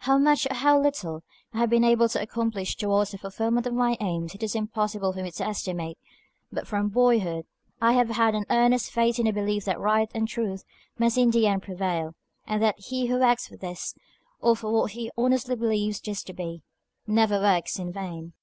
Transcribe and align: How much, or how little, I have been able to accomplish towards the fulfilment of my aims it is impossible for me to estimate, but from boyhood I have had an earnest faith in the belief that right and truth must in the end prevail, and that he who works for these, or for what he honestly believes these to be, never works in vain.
How 0.00 0.18
much, 0.18 0.44
or 0.50 0.56
how 0.56 0.78
little, 0.78 1.22
I 1.54 1.58
have 1.60 1.70
been 1.70 1.84
able 1.84 2.06
to 2.10 2.20
accomplish 2.20 2.76
towards 2.76 3.12
the 3.12 3.16
fulfilment 3.16 3.66
of 3.66 3.72
my 3.72 3.96
aims 3.98 4.34
it 4.34 4.42
is 4.42 4.54
impossible 4.54 5.14
for 5.14 5.22
me 5.22 5.30
to 5.30 5.46
estimate, 5.46 5.96
but 6.52 6.66
from 6.66 6.90
boyhood 6.90 7.46
I 7.80 7.94
have 7.94 8.10
had 8.10 8.34
an 8.34 8.44
earnest 8.50 8.90
faith 8.90 9.18
in 9.18 9.24
the 9.24 9.32
belief 9.32 9.64
that 9.64 9.80
right 9.80 10.10
and 10.14 10.28
truth 10.28 10.64
must 10.98 11.16
in 11.16 11.30
the 11.30 11.46
end 11.46 11.62
prevail, 11.62 12.14
and 12.46 12.62
that 12.62 12.78
he 12.78 13.06
who 13.06 13.20
works 13.20 13.48
for 13.48 13.56
these, 13.56 13.94
or 14.38 14.54
for 14.54 14.70
what 14.70 14.90
he 14.90 15.10
honestly 15.16 15.56
believes 15.56 15.98
these 15.98 16.22
to 16.24 16.34
be, 16.34 16.62
never 17.06 17.40
works 17.40 17.78
in 17.78 17.90
vain. 17.90 18.34